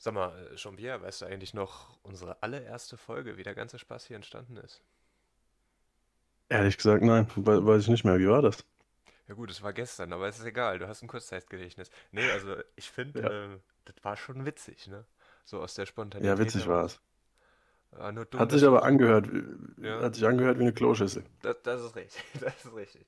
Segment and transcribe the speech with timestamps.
[0.00, 4.04] Sag mal, äh, Jean-Pierre, weißt du eigentlich noch unsere allererste Folge, wie der ganze Spaß
[4.06, 4.82] hier entstanden ist?
[6.48, 8.18] Ehrlich gesagt, nein, we weiß ich nicht mehr.
[8.20, 8.64] Wie war das?
[9.28, 11.90] Ja gut, es war gestern, aber es ist egal, du hast ein Kurzzeitgedächtnis.
[12.12, 15.06] Nee, also ich Ja, finde, äh, das war schon witzig, ne?
[15.44, 15.86] So aus der
[16.18, 17.00] ja, Spontanität witzig war es.
[18.12, 19.44] Nur dumm, Hat sich aber angehört, wie-
[19.82, 21.22] Ja, hat sich angehört wie eine Kloschüssel.
[21.42, 23.06] das, das ist richtig, das ist richtig.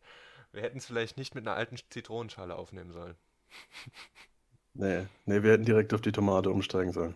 [0.52, 3.16] Wir hätten es vielleicht nicht mit einer alten Zitronenschale aufnehmen sollen.
[4.75, 7.14] Nee, nee, wir hätten direkt auf die Tomate umsteigen sollen.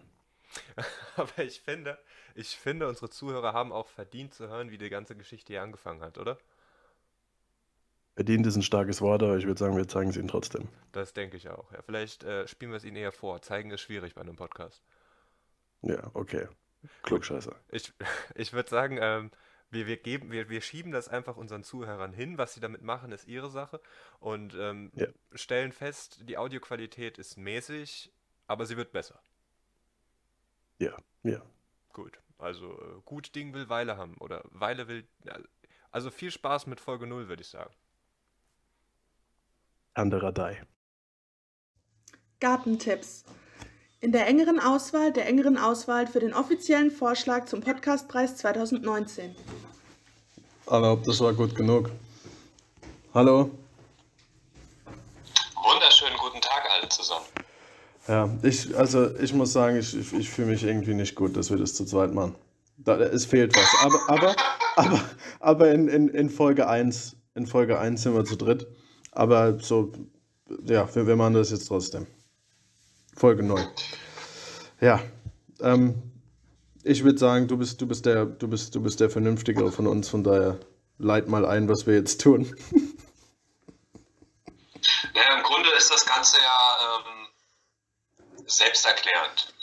[1.17, 1.99] Aber ich finde,
[2.35, 6.03] ich finde, unsere Zuhörer haben auch verdient zu hören, wie die ganze Geschichte hier angefangen
[6.03, 6.39] hat, oder?
[8.15, 10.69] Verdient ist ein starkes Wort, aber ich würde sagen, wir zeigen es ihnen trotzdem.
[10.93, 11.71] Das denke ich auch.
[11.73, 13.43] Ja, vielleicht äh, spielen wir es ihnen eher vor.
[13.43, 14.83] Zeigen ist schwierig bei einem Podcast.
[15.83, 16.47] Ja, okay.
[16.81, 16.91] Gut.
[17.03, 17.55] Klugscheißer.
[17.71, 17.93] Ich,
[18.35, 19.31] ich würde sagen, ähm,
[19.71, 22.39] wir, wir geben, wir, wir schieben das einfach unseren Zuhörern hin.
[22.39, 23.81] Was sie damit machen, ist ihre Sache.
[24.21, 28.13] Und ähm, Ja, stellen fest, die Audioqualität ist mäßig,
[28.47, 29.21] aber sie wird besser.
[30.79, 31.43] ja, ja.
[31.93, 32.21] Gut.
[32.39, 34.17] Also äh, gut Ding will Weile haben.
[34.19, 35.09] Oder Weile will.
[35.91, 37.75] Also viel Spaß mit Folge null, würde ich sagen.
[39.95, 40.63] Andererei.
[42.41, 43.25] Gartentipps.
[44.01, 49.35] In der engeren Auswahl der engeren Auswahl für den offiziellen Vorschlag zum Podcastpreis 2019.
[50.67, 51.91] Aber das war gut genug.
[53.15, 53.51] Hallo?
[55.55, 57.27] Wunderschönen guten Tag alle zusammen.
[58.09, 61.51] Ja, ich, also ich muss sagen, ich, ich, ich fühle mich irgendwie nicht gut, dass
[61.51, 62.35] wir das zu zweit machen.
[62.79, 63.75] Da, es fehlt was.
[63.81, 64.37] Aber, aber,
[64.77, 65.01] aber,
[65.41, 68.67] aber in, in, in Folge eins in Folge eins sind wir zu dritt.
[69.13, 69.93] Aber so,
[70.65, 72.07] ja, wir, wir machen das jetzt trotzdem.
[73.15, 73.65] Folge 9.
[74.81, 75.01] Ja,
[75.61, 75.95] ähm,
[76.87, 79.87] ich würde sagen, du bist, du bist der, du bist, du bist der Vernünftigere von
[79.87, 80.61] uns, von daher
[80.99, 82.57] leit mal ein, was wir jetzt tun.
[85.15, 89.55] Naja, im Grunde ist das Ganze ja ähm, selbsterklärend.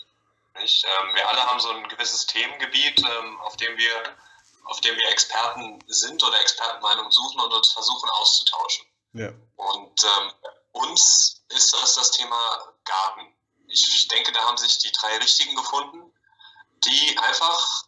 [0.56, 4.04] Ähm, wir alle haben so ein gewisses Themengebiet, ähm, auf dem wir,
[4.66, 8.86] auf dem wir Experten sind oder Expertenmeinungen suchen und uns versuchen auszutauschen.
[9.14, 9.30] Ja.
[9.56, 10.32] Und ähm,
[10.72, 13.34] uns ist das das Thema Garten.
[13.68, 16.13] Ich denke, da haben sich die drei Richtigen gefunden,
[16.86, 17.86] die einfach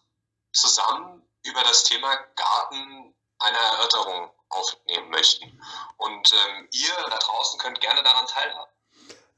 [0.52, 5.62] zusammen über das Thema Garten eine Erörterung aufnehmen möchten.
[5.98, 8.72] Und ähm, ihr da draußen könnt gerne daran teilhaben.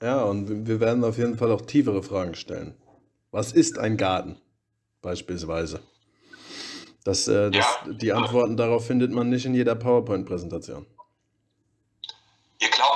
[0.02, 2.80] Ja, und wir werden auf jeden Fall auch tiefere Fragen stellen.
[3.32, 4.40] Was ist ein Garten?
[5.02, 5.82] Beispielsweise.
[7.04, 10.86] Das, äh, das, Ja, die Antworten darauf findet man nicht in jeder PowerPoint-Präsentation.
[12.60, 12.87] ihr glaubt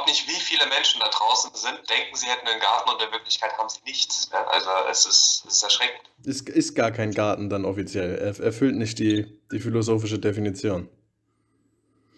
[0.61, 3.79] viele Menschen da draußen sind, denken, sie hätten einen Garten und in Wirklichkeit haben sie
[3.85, 4.29] nichts.
[4.31, 6.01] Ja, also es ist, es ist erschreckend.
[6.23, 8.15] Ist, ist gar kein Garten dann offiziell.
[8.17, 10.89] Er erfüllt nicht die, die philosophische Definition.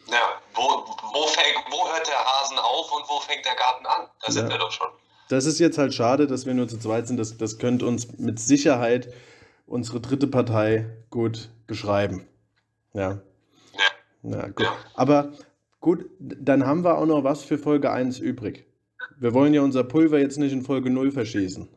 [0.07, 4.07] Ja, wo, wo, fängt, wo hört der Rasen auf und wo fängt der Garten an?
[4.21, 4.51] Da sind Ja.
[4.51, 4.87] wir doch schon.
[5.29, 7.17] Das ist jetzt halt schade, dass wir nur zu zweit sind.
[7.17, 9.13] Das, das könnte uns mit Sicherheit
[9.65, 12.27] unsere dritte Partei gut beschreiben.
[12.93, 13.21] Ja.
[13.73, 13.87] Ja,
[14.21, 14.61] Na gut.
[14.65, 14.77] ja.
[14.95, 15.31] Aber
[15.83, 18.65] gut, dann haben wir auch noch was für Folge eins übrig.
[19.17, 21.69] Wir wollen ja unser Pulver jetzt nicht in Folge null verschießen.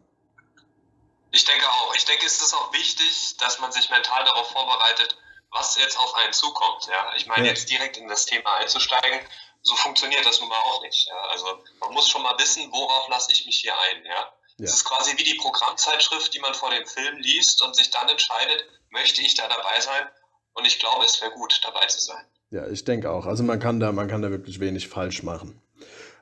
[1.32, 1.94] Ich denke auch.
[1.94, 5.18] Ich denke, es ist auch wichtig, dass man sich mental darauf vorbereitet,
[5.50, 6.86] was jetzt auf einen zukommt.
[6.86, 9.20] Ja, ich meine, Ja, jetzt direkt in das Thema einzusteigen,
[9.62, 11.08] so funktioniert das nun mal auch nicht.
[11.08, 11.46] Ja, also
[11.80, 14.04] man muss schon mal wissen, worauf lasse ich mich hier ein.
[14.04, 17.74] Ja, es ja, ist quasi wie die Programmzeitschrift, die man vor dem Film liest und
[17.74, 20.08] sich dann entscheidet, möchte ich da dabei sein?
[20.54, 22.24] Und ich glaube, es wäre gut, dabei zu sein.
[22.50, 23.26] Ja, ich denke auch.
[23.26, 25.60] Also man kann da, man kann da wirklich wenig falsch machen.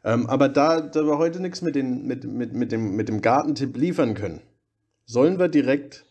[0.05, 3.23] Ähm, aber da, da wir heute nichts mit, den, mit, mit, mit, dem, mit dem
[3.23, 4.43] Gartentipp liefern können,
[5.07, 6.05] sollen wir direkt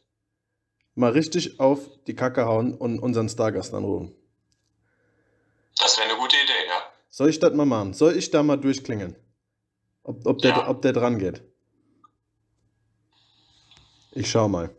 [0.96, 4.16] mal richtig auf die Kacke hauen und unseren Stargast anrufen.
[5.78, 6.82] Das wäre eine gute Idee, ja.
[7.10, 7.94] Soll ich das mal machen?
[7.94, 9.16] Soll ich da mal durchklingeln?
[10.04, 11.42] Ob, ob, der, Ja, ob der dran geht?
[14.12, 14.70] Ich schau mal.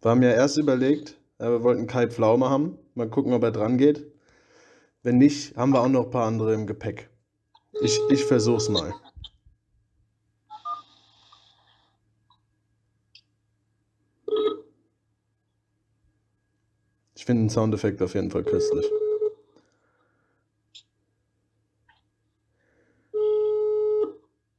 [0.00, 2.78] Wir haben ja erst überlegt, wir wollten Kai Pflaume haben.
[2.98, 4.04] Mal gucken, ob er dran geht.
[5.04, 7.08] Wenn nicht, haben wir auch noch ein paar andere im Gepäck.
[7.80, 8.92] Ich, ich versuch's mal.
[17.14, 18.84] Ich finde den Soundeffekt auf jeden Fall köstlich.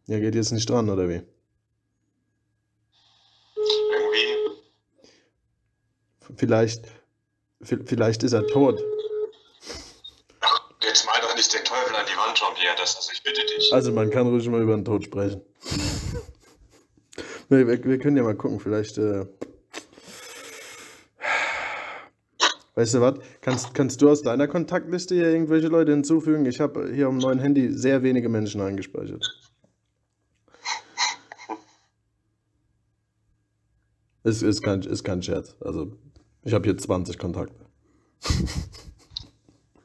[0.08, 1.22] Ja, geht jetzt nicht dran, oder wie?
[3.92, 4.62] irgendwie.
[6.38, 6.99] Vielleicht, vi-
[7.62, 8.80] vielleicht ist er tot.
[10.42, 12.76] Ach, jetzt mal doch nicht den Teufel an die Wand, Jean-Pierre.
[12.78, 13.74] Das, also ich bitte dich.
[13.74, 15.42] Also man kann ruhig mal über den Tod sprechen.
[17.50, 18.98] Wir, wir, wir können ja mal gucken, vielleicht.
[19.00, 19.26] Äh,
[22.76, 23.20] weißt du was?
[23.42, 26.46] Kannst, kannst du aus deiner Kontaktliste hier irgendwelche Leute hinzufügen?
[26.46, 29.26] Ich habe hier am neuen Handy sehr wenige Menschen eingespeichert.
[34.24, 35.56] Ist, ist, kein, ist kein Scherz.
[35.62, 35.98] Also,
[36.44, 37.66] ich habe hier 20 Kontakte.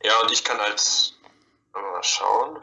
[0.05, 1.15] Ja, und ich kann als.
[1.73, 2.59] Mal schauen.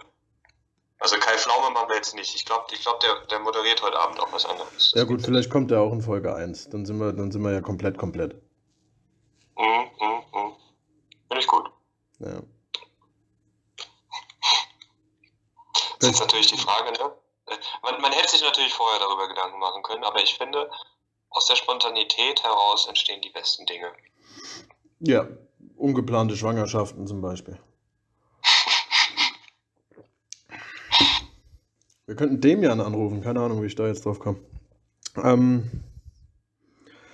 [0.99, 2.35] Also Kai Pflaume machen wir jetzt nicht.
[2.35, 4.93] Ich glaube, ich glaub, der, der moderiert heute Abend auch was anderes.
[4.95, 6.69] Ja gut, vielleicht kommt er auch in Folge 1.
[6.69, 8.35] Dann sind wir, dann sind wir ja komplett, komplett.
[9.57, 10.55] Mhm, mhm, mhm.
[11.27, 11.71] Finde ich gut.
[12.19, 12.41] Ja.
[15.99, 17.11] Das ist natürlich die Frage, ne?
[17.81, 20.69] Man, man hätte sich natürlich vorher darüber Gedanken machen können, aber ich finde,
[21.31, 23.91] aus der Spontanität heraus entstehen die besten Dinge.
[24.99, 25.27] Ja,
[25.77, 27.57] ungeplante Schwangerschaften zum Beispiel.
[32.05, 34.39] Wir könnten Demian anrufen, keine Ahnung, wie ich da jetzt drauf komme.
[35.23, 35.69] Ähm,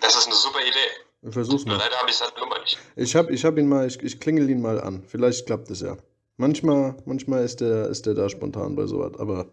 [0.02, 1.28] Das ist eine super Idee.
[1.28, 1.78] ich versuch's mal.
[1.78, 2.78] Leider habe ich seine Nummer nicht.
[2.96, 5.04] Ich hab, ich hab ihn mal, ich, ich klingel ihn mal an.
[5.08, 5.98] Vielleicht klappt es ja.
[6.38, 9.48] Manchmal, manchmal ist der, ist der da spontan bei sowas, aber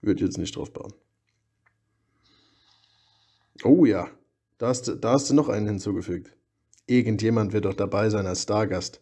[0.00, 0.92] würde jetzt nicht drauf bauen.
[3.64, 4.08] Oh ja,
[4.58, 6.32] da hast, du- da hast du noch einen hinzugefügt.
[6.86, 9.00] Irgendjemand wird doch dabei sein als Stargast.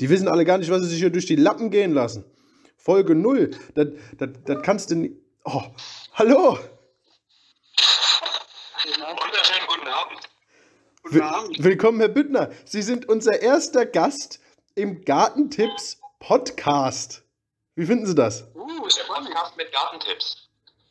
[0.00, 2.24] Die wissen alle gar nicht, was sie sich hier durch die Lappen gehen lassen.
[2.76, 3.50] Folge 0.
[3.74, 3.88] Das,
[4.62, 5.14] kannst du nicht.
[5.44, 5.62] Oh,
[6.14, 6.58] hallo!
[8.84, 10.20] Wunderschönen guten Abend.
[11.02, 11.64] Guten Abend.
[11.64, 12.50] Willkommen, Herr Büttner.
[12.66, 14.40] Sie sind unser erster Gast
[14.74, 17.22] im Gartentipps Podcast.
[17.74, 18.44] Wie finden Sie das?
[18.54, 19.28] Uh, spannend.
[19.30, 20.48] Podcast mit Gartentipps.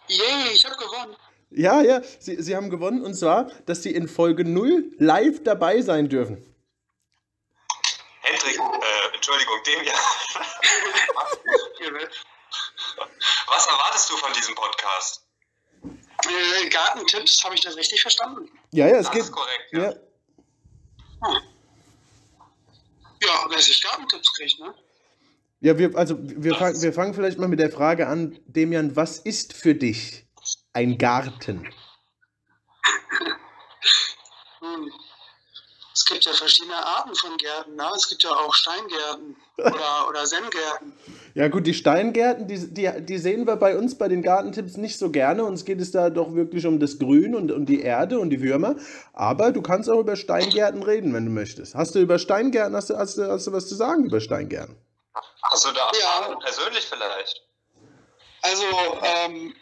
[0.08, 1.16] Yay, ich habe gewonnen.
[1.56, 5.82] Ja, ja, Sie, Sie haben gewonnen und zwar, dass Sie in Folge 0 live dabei
[5.82, 6.44] sein dürfen.
[8.22, 9.94] Hendrik, äh, Entschuldigung, dem ja.
[13.48, 15.22] Was erwartest du von diesem Podcast?
[15.84, 18.50] Äh, Gartentipps, habe ich das richtig verstanden?
[18.72, 19.22] Ja, ja, es Das geht.
[19.24, 19.82] ist korrekt, ja.
[19.84, 19.94] Ja,
[23.22, 24.74] Ja, wer sich Gartentipps kriegt, ne?
[25.62, 29.20] ja wir, also wir, fang, wir fangen vielleicht mal mit der Frage an, Demian, was
[29.20, 30.26] ist für dich
[30.74, 31.68] ein Garten?
[34.60, 34.92] Hm.
[35.94, 37.88] Es gibt ja verschiedene Arten von Gärten, ne?
[37.96, 40.94] Es gibt ja auch Steingärten oder, oder Zen-Gärten.
[41.36, 44.98] Ja gut, die Steingärten, die, die, die sehen wir bei uns bei den Gartentipps nicht
[44.98, 45.44] so gerne.
[45.44, 48.42] Uns geht es da doch wirklich um das Grün und um die Erde und die
[48.42, 48.76] Würmer.
[49.14, 51.76] Aber du kannst auch über Steingärten reden, wenn du möchtest.
[51.76, 54.76] Hast du über Steingärten, hast du, hast du, hast du was zu sagen über Steingärten?
[55.44, 56.36] Hast du da Ja.
[56.38, 57.44] Persönlich vielleicht?
[58.42, 58.66] Also,
[59.04, 59.54] ähm,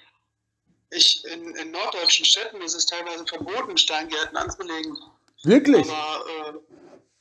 [0.91, 4.97] ich, in, in norddeutschen Städten ist es teilweise verboten, Steingärten anzulegen.
[5.43, 5.89] Wirklich?
[5.89, 6.53] Aber äh,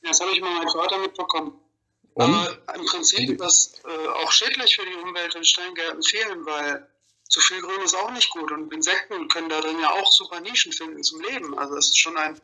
[0.03, 1.59] das habe ich mal meinem Vater mitbekommen.
[2.13, 2.23] Und?
[2.25, 6.85] Aber im Prinzip ist das äh, auch schädlich für die Umwelt, wenn Steingärten fehlen, weil
[7.29, 8.51] zu viel Grün ist auch nicht gut.
[8.51, 11.57] Und Insekten können da drin ja auch super Nischen finden zum Leben.
[11.57, 12.39] Also es ist schon ein.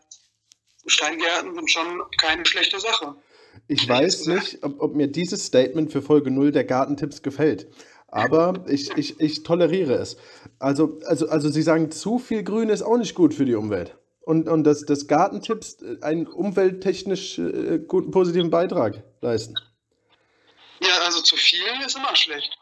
[0.85, 3.15] Steingärten sind schon keine schlechte Sache.
[3.67, 7.67] Ich weiß nicht, ob, ob mir dieses Statement für Folge 0 der Gartentipps gefällt.
[8.07, 10.17] Aber ich, ich, ich toleriere es.
[10.59, 13.97] Also, also, also Sie sagen, zu viel Grün ist auch nicht gut für die Umwelt.
[14.21, 19.55] Und, und dass das Gartentipps äh, einen umwelttechnisch äh, guten, positiven Beitrag leisten.
[20.81, 22.57] Ja, also zu viel ist immer schlecht.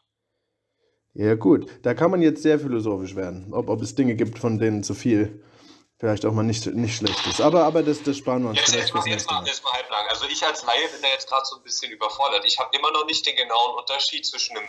[1.13, 1.67] Ja, gut.
[1.83, 3.53] Da kann man jetzt sehr philosophisch werden.
[3.53, 5.41] Ob, ob es Dinge gibt, von denen zu viel
[5.97, 7.41] vielleicht auch mal nicht, nicht schlecht ist.
[7.41, 9.47] Aber, aber das, das sparen wir uns Jetzt, vielleicht jetzt, mal, jetzt, nächste mal, Mal.
[9.47, 10.05] jetzt mal halblang.
[10.09, 12.43] Also ich als Laie bin da jetzt gerade so ein bisschen überfordert.
[12.45, 14.67] Ich habe immer noch nicht den genauen Unterschied zwischen einem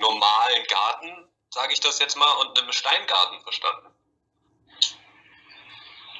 [0.00, 3.86] normalen Garten, sage ich das jetzt mal, und einem Steingarten verstanden.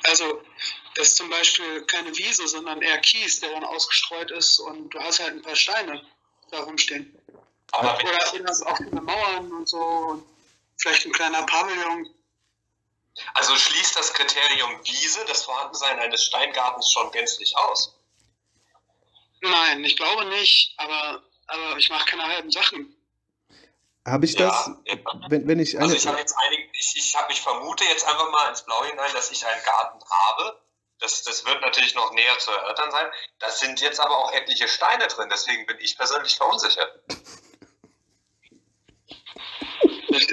[0.04, 0.42] Also
[0.94, 5.00] das ist zum Beispiel keine Wiese, sondern eher Kies, der dann ausgestreut ist und du
[5.00, 6.04] hast halt ein paar Steine
[6.50, 7.16] da rumstehen.
[7.72, 10.26] Aber Oder oder auch viele Mauern und so und
[10.76, 12.12] vielleicht ein kleiner Pavillon.
[13.34, 17.94] also schließt das Kriterium Wiese das Vorhandensein eines Steingartens schon gänzlich aus.
[19.42, 22.96] Nein, ich glaube nicht, aber, aber ich mache keine halben Sachen.
[24.06, 24.96] Habe ich das, Ja,
[25.28, 25.84] wenn, wenn ich eine.
[25.84, 28.86] Also ich habe jetzt einige, ich, ich, hab, ich vermute jetzt einfach mal ins Blaue
[28.86, 30.60] hinein, dass ich einen Garten habe.
[31.00, 33.06] Das, das wird natürlich noch näher zu erörtern sein.
[33.38, 37.00] Da sind jetzt aber auch etliche Steine drin, deswegen bin ich persönlich verunsichert.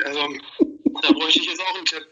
[0.05, 0.27] Also
[1.01, 2.07] da bräuchte ich jetzt auch einen Tipp.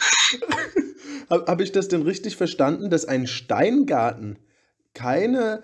[1.30, 4.38] Habe hab ich das denn richtig verstanden, dass ein Steingarten
[4.94, 5.62] keine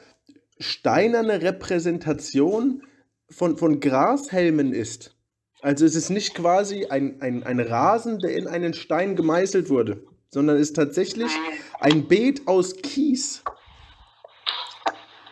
[0.59, 2.87] steinerne Repräsentation
[3.31, 5.16] von, von Grashelmen ist?
[5.63, 10.07] Also es ist nicht quasi ein, ein, ein Rasen, der in einen Stein gemeißelt wurde,
[10.31, 11.33] sondern es ist tatsächlich
[11.81, 13.43] ein Beet aus Kies.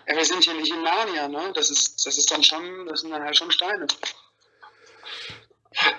[0.06, 1.52] Ja, wir sind hier nicht in Narnia, ne?
[1.54, 3.86] Das ist, das ist dann schon, das sind dann halt schon Steine.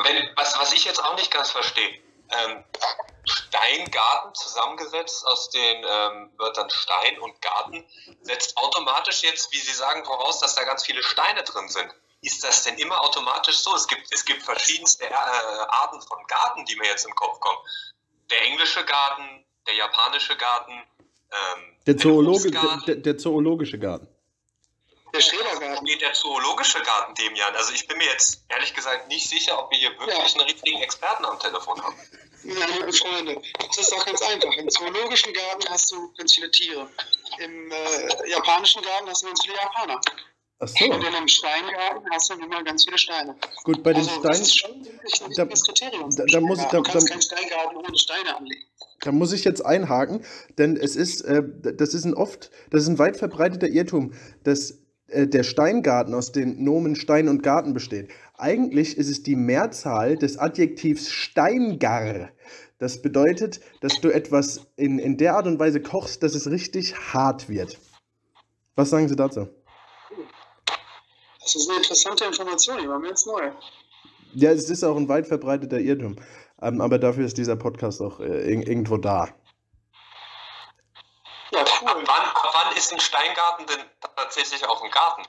[0.03, 2.63] Wenn, was, was ich jetzt auch nicht ganz verstehe, ähm,
[3.25, 7.85] Steingarten zusammengesetzt aus den ähm, Wörtern Stein und Garten,
[8.21, 11.89] setzt automatisch jetzt, wie Sie sagen, voraus, dass da ganz viele Steine drin sind.
[12.25, 13.75] Ist das denn immer automatisch so?
[13.75, 17.59] Es gibt, es gibt verschiedenste äh, Arten von Garten, die mir jetzt im Kopf kommen.
[18.31, 22.85] Der englische Garten, der japanische Garten, ähm, Der, Obstgarten.
[22.87, 24.07] der, der zoologische Garten.
[25.13, 25.85] Der Schrebergarten.
[25.85, 27.55] geht der zoologische Garten dem Jan?
[27.55, 30.23] Also ich bin mir jetzt ehrlich gesagt nicht sicher, ob wir hier wirklich Ja.
[30.41, 31.95] einen richtigen Experten am Telefon haben.
[32.43, 34.51] Meine Freunde, das ist doch ganz einfach.
[34.53, 36.89] Im zoologischen Garten hast du ganz viele Tiere.
[37.39, 40.01] Im äh, japanischen Garten hast du ganz viele Japaner.
[40.59, 43.35] Ach so, Und in einem Steingarten hast du immer ganz viele Steine.
[43.65, 46.15] gut, bei den also, das ist Steinen, schon wirklich ein da- Kriterium.
[46.15, 48.63] da- da muss ich- du da- kannst da- keinen Steingarten ohne Steine anlegen.
[49.01, 50.21] da muss ich jetzt einhaken,
[50.57, 51.43] denn es ist, äh,
[51.75, 56.31] das ist ein oft, das ist ein weit verbreiteter Irrtum, dass äh, der Steingarten aus
[56.31, 58.09] den Nomen Stein und Garten besteht.
[58.37, 62.29] Eigentlich ist es die Mehrzahl des Adjektivs Steingar.
[62.79, 66.95] Das bedeutet, dass du etwas in, in der Art und Weise kochst, dass es richtig
[67.13, 67.77] hart wird.
[68.75, 69.47] Was sagen Sie dazu?
[71.45, 73.51] Das ist eine interessante Information, die war mir jetzt neu.
[74.33, 76.15] Ja, es ist auch ein weit verbreiteter Irrtum.
[76.59, 79.29] Ähm, aber dafür ist dieser Podcast auch äh, ir- irgendwo da.
[81.51, 82.03] Ja, Ab cool.
[82.07, 83.85] wann, ab wann ist ein Steingarten denn
[84.15, 85.21] tatsächlich auch ein Garten?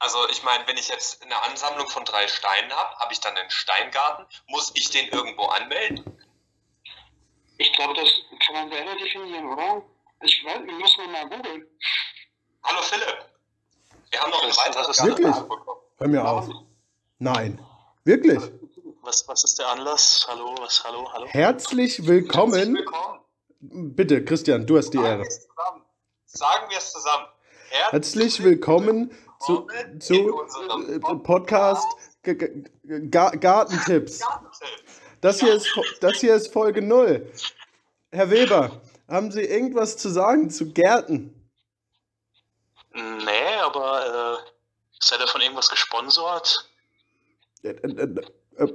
[0.00, 3.36] Also ich meine, wenn ich jetzt eine Ansammlung von drei Steinen habe, habe ich dann
[3.36, 4.26] einen Steingarten?
[4.48, 6.02] Muss ich den irgendwo anmelden?
[7.58, 8.08] Ich glaube, das
[8.44, 9.82] kann man selber definieren, oder?
[10.22, 11.66] Ich weiß, wir müssen mal googeln.
[12.64, 13.31] Hallo Philipp,
[14.12, 15.34] wir haben noch ein weiteres Wirklich?
[15.96, 16.48] Hör mir auf.
[17.18, 17.58] Nein.
[18.04, 18.40] Wirklich?
[19.00, 20.26] Was, was ist der Anlass?
[20.28, 21.26] Hallo, was, hallo, hallo?
[21.28, 22.74] Herzlich Herzlich willkommen.
[22.74, 23.20] willkommen.
[23.60, 25.28] Bitte, Christian, du hast die Sagen Ehre.
[26.26, 27.26] Sagen wir es zusammen.
[27.90, 31.86] Herzlich willkommen zu, in zu unserem äh, Podcast
[32.22, 33.40] Gartentipps.
[33.40, 34.10] Gartentipp.
[35.20, 35.68] Das hier, ist,
[36.00, 37.32] das hier ist Folge 0.
[38.10, 41.41] Herr Weber, haben Sie irgendwas zu sagen zu Gärten?
[42.94, 44.50] Nee, aber äh,
[45.00, 46.68] seid ihr von irgendwas gesponsert?
[47.62, 48.24] Äh, äh,
[48.56, 48.72] äh,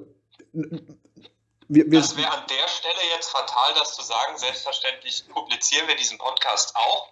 [1.69, 4.37] wir, wir, Das wäre an der Stelle jetzt fatal, das zu sagen.
[4.37, 7.09] Selbstverständlich publizieren wir diesen Podcast auch.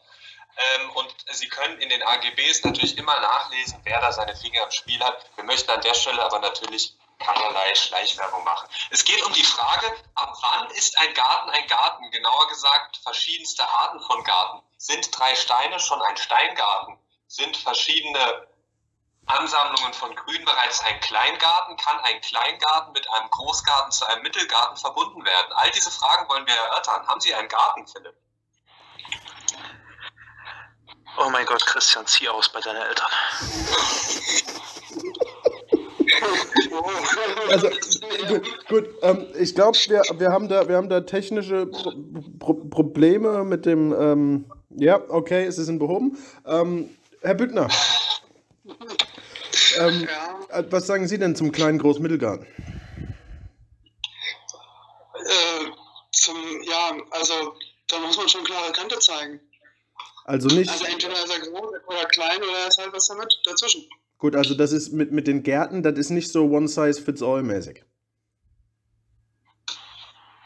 [0.57, 4.71] Ähm, und Sie können in den AGBs natürlich immer nachlesen, wer da seine Finger im
[4.71, 5.29] Spiel hat.
[5.35, 8.67] Wir möchten an der Stelle aber natürlich keinerlei Schleichwerbung machen.
[8.89, 12.10] Es geht um die Frage, ab wann ist ein Garten ein Garten?
[12.12, 14.62] Genauer gesagt, verschiedenste Arten von Garten.
[14.77, 17.00] Sind drei Steine schon ein Steingarten?
[17.27, 18.48] Sind verschiedene
[19.25, 21.77] Ansammlungen von Grün bereits ein Kleingarten?
[21.77, 25.53] Kann ein Kleingarten mit einem Großgarten zu einem Mittelgarten verbunden werden?
[25.53, 27.07] All diese Fragen wollen wir erörtern.
[27.07, 28.15] Haben Sie einen Garten, Philipp?
[31.17, 33.07] Oh mein Gott, Christian, zieh aus bei deinen Eltern.
[37.50, 37.70] also,
[38.27, 41.91] gut, gut ähm, ich glaube, wir, wir, haben da, wir haben da technische Pro
[42.39, 43.94] Pro Probleme mit dem.
[43.94, 46.17] Ähm, ja, okay, es ist behoben.
[46.46, 46.89] Ähm,
[47.22, 47.70] Herr Büttner,
[49.77, 52.46] ähm, Ja, äh, was sagen Sie denn zum kleinen Großmittelgarten?
[55.25, 55.72] äh,
[56.12, 57.55] zum, ja, also
[57.88, 59.39] da muss man schon klare Kante zeigen.
[60.25, 60.70] Also nicht.
[60.70, 63.88] Also entweder ist er groß oder klein oder ist halt was damit dazwischen.
[64.17, 67.22] Gut, also das ist mit, mit den Gärten, das ist nicht so one size fits
[67.22, 67.84] all mäßig.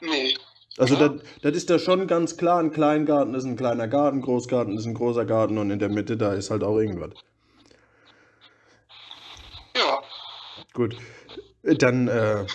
[0.01, 0.33] Nee.
[0.77, 1.09] Also Ja.
[1.09, 4.85] das, das ist da schon ganz klar, ein Kleingarten ist ein kleiner Garten, Großgarten ist
[4.85, 7.11] ein großer Garten und in der Mitte, da ist halt auch irgendwas.
[9.75, 9.99] Ja,
[10.73, 10.95] Gut,
[11.63, 12.45] dann, äh,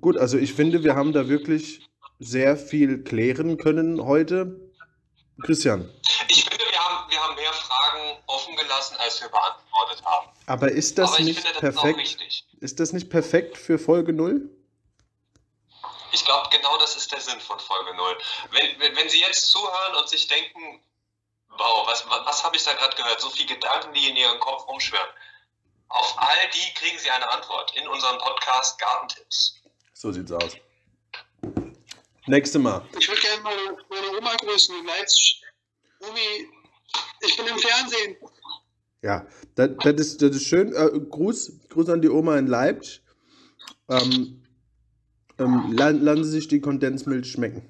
[0.00, 4.60] gut, also ich finde, wir haben da wirklich sehr viel klären können heute.
[5.42, 5.88] Christian,
[6.28, 6.41] Ich
[8.62, 10.28] gelassen, als wir beantwortet haben.
[10.46, 11.98] aber ist das Aber ich nicht finde, das ist auch perfekt?
[11.98, 12.46] wichtig.
[12.60, 14.48] Ist das nicht perfekt für Folge 0?
[16.12, 18.18] Ich glaube, genau das ist der Sinn von Folge 0.
[18.50, 20.82] Wenn, wenn, wenn Sie jetzt zuhören und sich denken,
[21.48, 23.20] wow, was, was, was habe ich da gerade gehört?
[23.20, 25.08] So viele Gedanken, die in Ihrem Kopf rumschwirren.
[25.88, 29.54] Auf all die kriegen Sie eine Antwort in unserem Podcast Gartentipps.
[29.94, 30.52] So sieht's aus.
[32.26, 32.86] Nächste Mal.
[32.98, 35.42] ich würde gerne meine, meine Oma grüßen in Leipzig.
[36.00, 36.48] Omi,
[37.20, 38.16] ich bin im Fernsehen.
[39.02, 40.72] Ja, das, das, ist, das ist schön.
[40.74, 43.02] Äh, Gruß, Gruß an die Oma in Leipzig.
[43.88, 44.46] Ähm,
[45.38, 47.68] ähm, la- lassen Sie sich die Kondensmilch schmecken.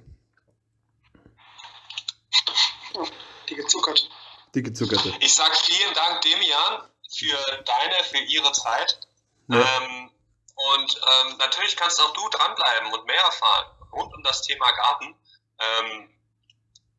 [2.95, 3.07] Oh,
[3.49, 4.11] die gezuckert.
[4.55, 5.15] Die gezuckerte.
[5.21, 6.83] Ich sage vielen Dank, Demian,
[7.17, 9.01] für deine, für Ihre Zeit.
[9.49, 9.57] Ja.
[9.57, 10.11] Ähm,
[10.55, 15.15] und ähm, natürlich kannst auch du dranbleiben und mehr erfahren rund um das Thema Garten.
[15.59, 16.11] Ähm,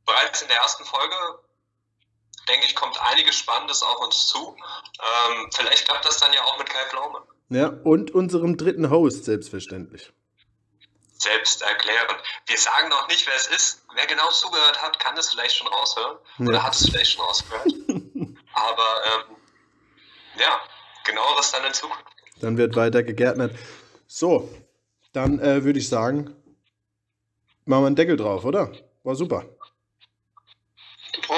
[0.06, 1.16] bereits in der ersten Folge,
[2.48, 4.56] denke ich, kommt einiges Spannendes auf uns zu.
[5.02, 7.22] Ähm, vielleicht klappt das dann ja auch mit Kai Pflaume.
[7.50, 10.12] Ja, und unserem dritten Host, selbstverständlich.
[11.18, 12.18] Selbst erklären.
[12.48, 13.86] Wir sagen noch nicht, wer es ist.
[13.96, 16.18] Wer genau zugehört hat, kann es vielleicht schon raushören.
[16.40, 16.64] Oder Ja.
[16.64, 17.66] hat es vielleicht schon rausgehört.
[18.54, 18.86] Aber
[19.30, 19.36] ähm,
[20.40, 20.60] ja,
[21.06, 22.04] genaueres dann in Zukunft.
[22.42, 23.56] Dann wird weiter gegärtnert.
[24.08, 24.50] So,
[25.14, 26.36] dann äh, würde ich sagen,
[27.66, 28.72] machen wir einen Deckel drauf, oder?
[29.04, 29.46] war super.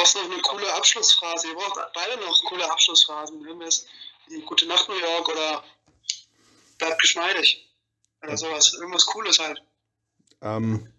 [0.05, 1.47] Brauchst noch eine coole Abschlussphrase.
[1.47, 3.43] Ihr braucht beide noch coole Abschlussphrasen.
[3.43, 3.87] Irgendwas
[4.27, 5.63] wie Gute Nacht New York oder
[6.77, 7.67] Bleibt geschmeidig.
[8.21, 8.75] Oder sowas.
[8.79, 9.63] Irgendwas Cooles halt.
[10.43, 10.93] Ähm,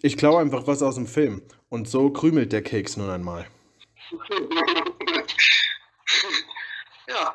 [0.00, 1.46] ich klaue einfach was aus dem Film.
[1.68, 3.50] Und so krümelt der Keks nun einmal.
[7.06, 7.34] ja,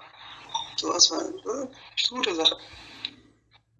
[0.77, 1.69] sowas war eine
[2.09, 2.57] gute Sache.